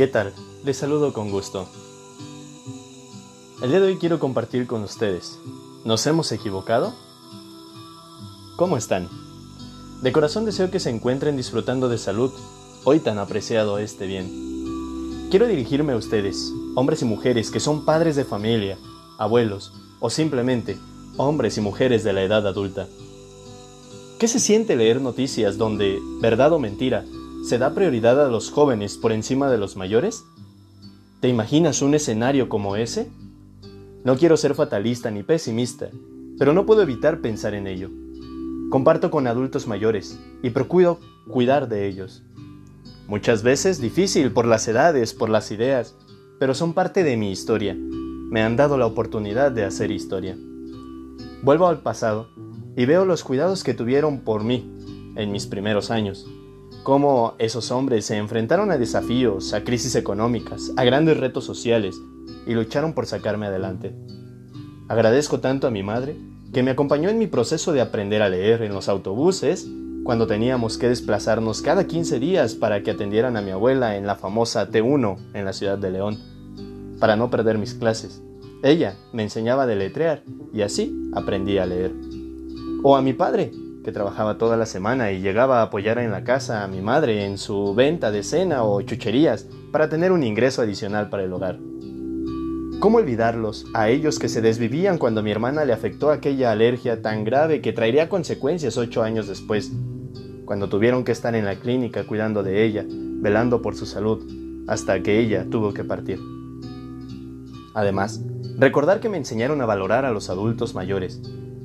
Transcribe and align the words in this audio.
¿Qué 0.00 0.06
tal? 0.06 0.32
Les 0.64 0.78
saludo 0.78 1.12
con 1.12 1.30
gusto. 1.30 1.68
El 3.62 3.68
día 3.68 3.80
de 3.80 3.86
hoy 3.88 3.98
quiero 3.98 4.18
compartir 4.18 4.66
con 4.66 4.82
ustedes. 4.82 5.38
¿Nos 5.84 6.06
hemos 6.06 6.32
equivocado? 6.32 6.94
¿Cómo 8.56 8.78
están? 8.78 9.10
De 10.00 10.10
corazón 10.10 10.46
deseo 10.46 10.70
que 10.70 10.80
se 10.80 10.88
encuentren 10.88 11.36
disfrutando 11.36 11.90
de 11.90 11.98
salud, 11.98 12.32
hoy 12.84 13.00
tan 13.00 13.18
apreciado 13.18 13.76
este 13.76 14.06
bien. 14.06 15.28
Quiero 15.30 15.46
dirigirme 15.46 15.92
a 15.92 15.96
ustedes, 15.96 16.50
hombres 16.76 17.02
y 17.02 17.04
mujeres 17.04 17.50
que 17.50 17.60
son 17.60 17.84
padres 17.84 18.16
de 18.16 18.24
familia, 18.24 18.78
abuelos 19.18 19.74
o 20.00 20.08
simplemente 20.08 20.78
hombres 21.18 21.58
y 21.58 21.60
mujeres 21.60 22.04
de 22.04 22.14
la 22.14 22.22
edad 22.22 22.46
adulta. 22.46 22.88
¿Qué 24.18 24.28
se 24.28 24.40
siente 24.40 24.76
leer 24.76 25.02
noticias 25.02 25.58
donde, 25.58 25.98
verdad 26.22 26.54
o 26.54 26.58
mentira, 26.58 27.04
se 27.42 27.58
da 27.58 27.74
prioridad 27.74 28.24
a 28.24 28.28
los 28.28 28.50
jóvenes 28.50 28.98
por 28.98 29.12
encima 29.12 29.50
de 29.50 29.58
los 29.58 29.76
mayores? 29.76 30.24
¿Te 31.20 31.28
imaginas 31.28 31.82
un 31.82 31.94
escenario 31.94 32.48
como 32.48 32.76
ese? 32.76 33.10
No 34.04 34.16
quiero 34.16 34.36
ser 34.36 34.54
fatalista 34.54 35.10
ni 35.10 35.22
pesimista, 35.22 35.88
pero 36.38 36.52
no 36.52 36.66
puedo 36.66 36.82
evitar 36.82 37.20
pensar 37.20 37.54
en 37.54 37.66
ello. 37.66 37.90
Comparto 38.70 39.10
con 39.10 39.26
adultos 39.26 39.66
mayores 39.66 40.18
y 40.42 40.50
procuro 40.50 41.00
cuidar 41.28 41.68
de 41.68 41.88
ellos. 41.88 42.22
Muchas 43.06 43.42
veces 43.42 43.80
difícil 43.80 44.32
por 44.32 44.46
las 44.46 44.68
edades, 44.68 45.14
por 45.14 45.30
las 45.30 45.50
ideas, 45.50 45.96
pero 46.38 46.54
son 46.54 46.74
parte 46.74 47.02
de 47.02 47.16
mi 47.16 47.32
historia. 47.32 47.74
Me 47.74 48.42
han 48.42 48.56
dado 48.56 48.78
la 48.78 48.86
oportunidad 48.86 49.50
de 49.50 49.64
hacer 49.64 49.90
historia. 49.90 50.36
Vuelvo 51.42 51.66
al 51.66 51.80
pasado 51.80 52.28
y 52.76 52.84
veo 52.84 53.04
los 53.04 53.24
cuidados 53.24 53.64
que 53.64 53.74
tuvieron 53.74 54.20
por 54.20 54.44
mí 54.44 54.72
en 55.16 55.32
mis 55.32 55.46
primeros 55.46 55.90
años 55.90 56.26
cómo 56.82 57.34
esos 57.38 57.70
hombres 57.70 58.06
se 58.06 58.16
enfrentaron 58.16 58.70
a 58.70 58.78
desafíos, 58.78 59.52
a 59.52 59.64
crisis 59.64 59.94
económicas, 59.94 60.72
a 60.76 60.84
grandes 60.84 61.18
retos 61.18 61.44
sociales 61.44 61.96
y 62.46 62.54
lucharon 62.54 62.94
por 62.94 63.06
sacarme 63.06 63.46
adelante. 63.46 63.94
Agradezco 64.88 65.40
tanto 65.40 65.66
a 65.66 65.70
mi 65.70 65.82
madre 65.82 66.16
que 66.52 66.62
me 66.62 66.72
acompañó 66.72 67.10
en 67.10 67.18
mi 67.18 67.26
proceso 67.26 67.72
de 67.72 67.80
aprender 67.80 68.22
a 68.22 68.28
leer 68.28 68.62
en 68.62 68.74
los 68.74 68.88
autobuses 68.88 69.68
cuando 70.02 70.26
teníamos 70.26 70.78
que 70.78 70.88
desplazarnos 70.88 71.62
cada 71.62 71.86
15 71.86 72.18
días 72.18 72.54
para 72.54 72.82
que 72.82 72.90
atendieran 72.90 73.36
a 73.36 73.42
mi 73.42 73.50
abuela 73.50 73.96
en 73.96 74.06
la 74.06 74.16
famosa 74.16 74.68
T1 74.68 75.18
en 75.34 75.44
la 75.44 75.52
ciudad 75.52 75.78
de 75.78 75.90
León, 75.90 76.18
para 76.98 77.16
no 77.16 77.30
perder 77.30 77.58
mis 77.58 77.74
clases. 77.74 78.22
Ella 78.62 78.96
me 79.12 79.22
enseñaba 79.22 79.64
a 79.64 79.66
deletrear 79.66 80.22
y 80.52 80.62
así 80.62 80.94
aprendí 81.12 81.58
a 81.58 81.66
leer. 81.66 81.92
O 82.82 82.96
a 82.96 83.02
mi 83.02 83.12
padre, 83.12 83.52
que 83.84 83.92
trabajaba 83.92 84.38
toda 84.38 84.56
la 84.56 84.66
semana 84.66 85.12
y 85.12 85.20
llegaba 85.20 85.60
a 85.60 85.64
apoyar 85.64 85.98
en 85.98 86.10
la 86.10 86.24
casa 86.24 86.62
a 86.64 86.68
mi 86.68 86.80
madre 86.80 87.24
en 87.24 87.38
su 87.38 87.74
venta 87.74 88.10
de 88.10 88.22
cena 88.22 88.64
o 88.64 88.82
chucherías 88.82 89.46
para 89.72 89.88
tener 89.88 90.12
un 90.12 90.22
ingreso 90.22 90.62
adicional 90.62 91.08
para 91.08 91.24
el 91.24 91.32
hogar. 91.32 91.58
¿Cómo 92.80 92.98
olvidarlos, 92.98 93.66
a 93.74 93.90
ellos 93.90 94.18
que 94.18 94.30
se 94.30 94.40
desvivían 94.40 94.96
cuando 94.96 95.22
mi 95.22 95.30
hermana 95.30 95.66
le 95.66 95.74
afectó 95.74 96.10
aquella 96.10 96.50
alergia 96.50 97.02
tan 97.02 97.24
grave 97.24 97.60
que 97.60 97.74
traería 97.74 98.08
consecuencias 98.08 98.78
ocho 98.78 99.02
años 99.02 99.28
después, 99.28 99.70
cuando 100.46 100.68
tuvieron 100.68 101.04
que 101.04 101.12
estar 101.12 101.34
en 101.34 101.44
la 101.44 101.56
clínica 101.56 102.06
cuidando 102.06 102.42
de 102.42 102.64
ella, 102.64 102.86
velando 102.88 103.60
por 103.60 103.76
su 103.76 103.84
salud, 103.84 104.26
hasta 104.66 105.02
que 105.02 105.18
ella 105.20 105.46
tuvo 105.50 105.74
que 105.74 105.84
partir? 105.84 106.18
Además, 107.74 108.24
recordar 108.56 109.00
que 109.00 109.10
me 109.10 109.18
enseñaron 109.18 109.60
a 109.60 109.66
valorar 109.66 110.06
a 110.06 110.10
los 110.10 110.30
adultos 110.30 110.74
mayores, 110.74 111.20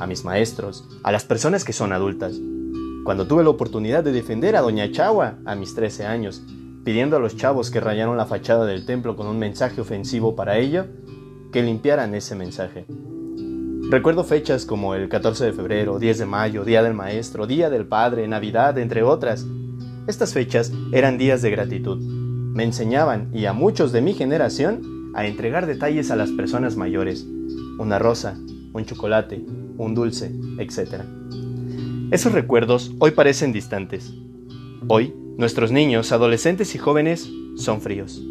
a 0.00 0.06
mis 0.06 0.24
maestros, 0.24 0.88
a 1.02 1.12
las 1.12 1.24
personas 1.24 1.64
que 1.64 1.72
son 1.72 1.92
adultas. 1.92 2.34
Cuando 3.04 3.26
tuve 3.26 3.44
la 3.44 3.50
oportunidad 3.50 4.02
de 4.02 4.12
defender 4.12 4.56
a 4.56 4.62
Doña 4.62 4.90
Chagua 4.90 5.38
a 5.44 5.54
mis 5.54 5.74
13 5.74 6.06
años, 6.06 6.42
pidiendo 6.84 7.16
a 7.16 7.20
los 7.20 7.36
chavos 7.36 7.70
que 7.70 7.80
rayaron 7.80 8.16
la 8.16 8.26
fachada 8.26 8.64
del 8.64 8.86
templo 8.86 9.16
con 9.16 9.26
un 9.26 9.38
mensaje 9.38 9.80
ofensivo 9.80 10.34
para 10.34 10.58
ella, 10.58 10.86
que 11.52 11.62
limpiaran 11.62 12.14
ese 12.14 12.34
mensaje. 12.34 12.86
Recuerdo 13.90 14.24
fechas 14.24 14.64
como 14.64 14.94
el 14.94 15.08
14 15.08 15.46
de 15.46 15.52
febrero, 15.52 15.98
10 15.98 16.18
de 16.18 16.26
mayo, 16.26 16.64
Día 16.64 16.82
del 16.82 16.94
Maestro, 16.94 17.46
Día 17.46 17.70
del 17.70 17.86
Padre, 17.86 18.28
Navidad, 18.28 18.78
entre 18.78 19.02
otras. 19.02 19.46
Estas 20.06 20.32
fechas 20.32 20.72
eran 20.92 21.18
días 21.18 21.42
de 21.42 21.50
gratitud. 21.50 21.98
Me 21.98 22.64
enseñaban, 22.64 23.30
y 23.34 23.46
a 23.46 23.52
muchos 23.52 23.92
de 23.92 24.00
mi 24.00 24.14
generación, 24.14 25.12
a 25.14 25.26
entregar 25.26 25.66
detalles 25.66 26.10
a 26.10 26.16
las 26.16 26.30
personas 26.30 26.76
mayores. 26.76 27.26
Una 27.78 27.98
rosa, 27.98 28.38
un 28.72 28.84
chocolate, 28.84 29.44
un 29.84 29.94
dulce, 29.94 30.30
etc. 30.58 31.04
Esos 32.10 32.32
recuerdos 32.32 32.92
hoy 32.98 33.12
parecen 33.12 33.52
distantes. 33.52 34.12
Hoy, 34.88 35.14
nuestros 35.36 35.72
niños, 35.72 36.12
adolescentes 36.12 36.74
y 36.74 36.78
jóvenes 36.78 37.30
son 37.56 37.80
fríos, 37.80 38.22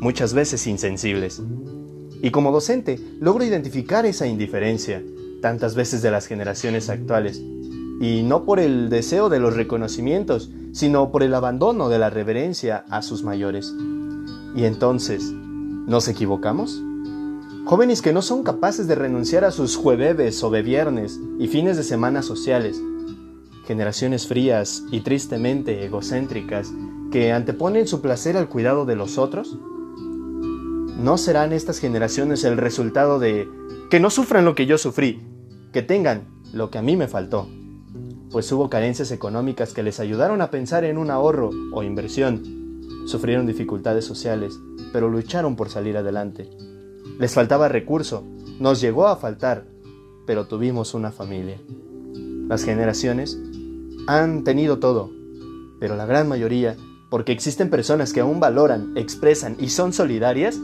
muchas 0.00 0.32
veces 0.32 0.66
insensibles. 0.66 1.42
Y 2.22 2.30
como 2.30 2.50
docente, 2.50 2.98
logro 3.20 3.44
identificar 3.44 4.06
esa 4.06 4.26
indiferencia, 4.26 5.02
tantas 5.42 5.74
veces 5.74 6.02
de 6.02 6.10
las 6.10 6.26
generaciones 6.26 6.88
actuales, 6.88 7.42
y 8.00 8.22
no 8.22 8.44
por 8.44 8.58
el 8.58 8.88
deseo 8.88 9.28
de 9.28 9.40
los 9.40 9.54
reconocimientos, 9.54 10.50
sino 10.72 11.10
por 11.10 11.22
el 11.22 11.34
abandono 11.34 11.88
de 11.88 11.98
la 11.98 12.10
reverencia 12.10 12.84
a 12.90 13.02
sus 13.02 13.22
mayores. 13.22 13.74
Y 14.54 14.64
entonces, 14.64 15.32
¿nos 15.32 16.08
equivocamos? 16.08 16.82
Jóvenes 17.66 18.00
que 18.00 18.12
no 18.12 18.22
son 18.22 18.44
capaces 18.44 18.86
de 18.86 18.94
renunciar 18.94 19.44
a 19.44 19.50
sus 19.50 19.74
jueves 19.74 20.40
o 20.44 20.50
viernes 20.50 21.18
y 21.40 21.48
fines 21.48 21.76
de 21.76 21.82
semana 21.82 22.22
sociales. 22.22 22.80
Generaciones 23.66 24.28
frías 24.28 24.84
y 24.92 25.00
tristemente 25.00 25.84
egocéntricas 25.84 26.72
que 27.10 27.32
anteponen 27.32 27.88
su 27.88 28.00
placer 28.00 28.36
al 28.36 28.48
cuidado 28.48 28.84
de 28.86 28.94
los 28.94 29.18
otros. 29.18 29.58
¿No 30.96 31.18
serán 31.18 31.52
estas 31.52 31.80
generaciones 31.80 32.44
el 32.44 32.56
resultado 32.56 33.18
de 33.18 33.48
que 33.90 33.98
no 33.98 34.10
sufran 34.10 34.44
lo 34.44 34.54
que 34.54 34.66
yo 34.66 34.78
sufrí, 34.78 35.26
que 35.72 35.82
tengan 35.82 36.28
lo 36.52 36.70
que 36.70 36.78
a 36.78 36.82
mí 36.82 36.96
me 36.96 37.08
faltó? 37.08 37.48
Pues 38.30 38.50
hubo 38.52 38.70
carencias 38.70 39.10
económicas 39.10 39.74
que 39.74 39.82
les 39.82 39.98
ayudaron 39.98 40.40
a 40.40 40.52
pensar 40.52 40.84
en 40.84 40.98
un 40.98 41.10
ahorro 41.10 41.50
o 41.72 41.82
inversión. 41.82 42.44
Sufrieron 43.08 43.44
dificultades 43.44 44.04
sociales, 44.04 44.56
pero 44.92 45.08
lucharon 45.08 45.56
por 45.56 45.68
salir 45.68 45.96
adelante. 45.96 46.48
Les 47.18 47.32
faltaba 47.34 47.68
recurso, 47.68 48.24
nos 48.58 48.80
llegó 48.80 49.06
a 49.06 49.16
faltar, 49.16 49.66
pero 50.26 50.46
tuvimos 50.46 50.94
una 50.94 51.12
familia. 51.12 51.60
Las 52.48 52.64
generaciones 52.64 53.38
han 54.06 54.44
tenido 54.44 54.78
todo, 54.78 55.10
pero 55.80 55.96
la 55.96 56.06
gran 56.06 56.28
mayoría, 56.28 56.76
porque 57.10 57.32
existen 57.32 57.70
personas 57.70 58.12
que 58.12 58.20
aún 58.20 58.40
valoran, 58.40 58.92
expresan 58.96 59.56
y 59.58 59.70
son 59.70 59.92
solidarias, 59.92 60.58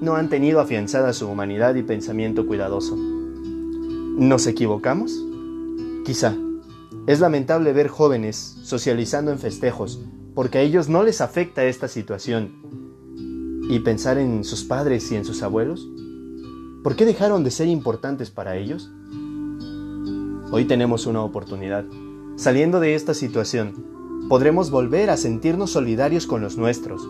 no 0.00 0.16
han 0.16 0.28
tenido 0.28 0.60
afianzada 0.60 1.12
su 1.12 1.28
humanidad 1.28 1.74
y 1.76 1.82
pensamiento 1.82 2.46
cuidadoso. 2.46 2.96
¿Nos 2.96 4.46
equivocamos? 4.46 5.12
Quizá. 6.04 6.36
Es 7.06 7.20
lamentable 7.20 7.72
ver 7.72 7.88
jóvenes 7.88 8.36
socializando 8.62 9.30
en 9.30 9.38
festejos, 9.38 10.00
porque 10.34 10.58
a 10.58 10.60
ellos 10.62 10.88
no 10.88 11.02
les 11.02 11.20
afecta 11.20 11.64
esta 11.64 11.88
situación, 11.88 12.52
y 13.68 13.78
pensar 13.80 14.18
en 14.18 14.44
sus 14.44 14.64
padres 14.64 15.10
y 15.10 15.16
en 15.16 15.24
sus 15.24 15.42
abuelos? 15.42 15.88
¿Por 16.82 16.96
qué 16.96 17.06
dejaron 17.06 17.44
de 17.44 17.50
ser 17.50 17.68
importantes 17.68 18.30
para 18.30 18.56
ellos? 18.56 18.90
Hoy 20.50 20.66
tenemos 20.66 21.06
una 21.06 21.22
oportunidad. 21.22 21.84
Saliendo 22.36 22.78
de 22.78 22.94
esta 22.94 23.14
situación, 23.14 24.26
podremos 24.28 24.70
volver 24.70 25.08
a 25.08 25.16
sentirnos 25.16 25.70
solidarios 25.70 26.26
con 26.26 26.42
los 26.42 26.58
nuestros, 26.58 27.08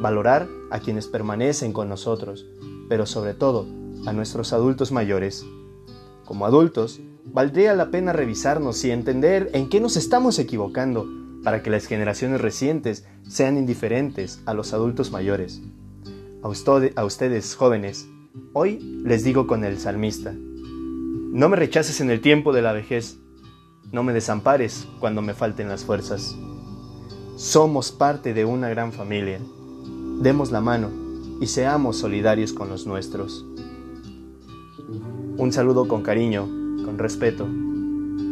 valorar 0.00 0.46
a 0.70 0.80
quienes 0.80 1.06
permanecen 1.06 1.72
con 1.72 1.88
nosotros, 1.88 2.46
pero 2.88 3.06
sobre 3.06 3.32
todo 3.32 3.66
a 4.04 4.12
nuestros 4.12 4.52
adultos 4.52 4.92
mayores. 4.92 5.46
Como 6.26 6.44
adultos, 6.44 7.00
valdría 7.24 7.74
la 7.74 7.90
pena 7.90 8.12
revisarnos 8.12 8.84
y 8.84 8.90
entender 8.90 9.50
en 9.54 9.70
qué 9.70 9.80
nos 9.80 9.96
estamos 9.96 10.38
equivocando 10.38 11.08
para 11.42 11.62
que 11.62 11.70
las 11.70 11.86
generaciones 11.86 12.40
recientes 12.40 13.06
sean 13.26 13.56
indiferentes 13.56 14.42
a 14.44 14.54
los 14.54 14.72
adultos 14.72 15.10
mayores 15.10 15.62
a, 16.44 17.04
ustedes 17.04 17.54
jóvenes, 17.54 18.06
hoy 18.52 18.78
les 19.02 19.24
digo 19.24 19.46
con 19.46 19.64
el 19.64 19.78
salmista, 19.78 20.34
no 20.34 21.48
me 21.48 21.56
rechaces 21.56 22.02
en 22.02 22.10
el 22.10 22.20
tiempo 22.20 22.52
de 22.52 22.60
la 22.60 22.72
vejez, 22.72 23.18
no 23.92 24.02
me 24.02 24.12
desampares 24.12 24.86
cuando 25.00 25.22
me 25.22 25.32
falten 25.32 25.70
las 25.70 25.84
fuerzas. 25.84 26.36
Somos 27.36 27.92
parte 27.92 28.34
de 28.34 28.44
una 28.44 28.68
gran 28.68 28.92
familia, 28.92 29.40
demos 30.20 30.52
la 30.52 30.60
mano 30.60 30.90
y 31.40 31.46
seamos 31.46 31.96
solidarios 31.96 32.52
con 32.52 32.68
los 32.68 32.86
nuestros. 32.86 33.46
Un 35.38 35.50
saludo 35.50 35.88
con 35.88 36.02
cariño, 36.02 36.44
con 36.84 36.98
respeto, 36.98 37.48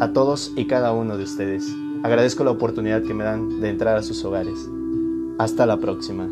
a 0.00 0.12
todos 0.12 0.52
y 0.56 0.66
cada 0.66 0.92
uno 0.92 1.16
de 1.16 1.24
ustedes. 1.24 1.64
Agradezco 2.02 2.42
la 2.42 2.50
oportunidad 2.50 3.02
que 3.04 3.14
me 3.14 3.22
dan 3.22 3.60
de 3.60 3.68
entrar 3.68 3.96
a 3.96 4.02
sus 4.02 4.24
hogares. 4.24 4.68
Hasta 5.38 5.64
la 5.64 5.76
próxima. 5.78 6.28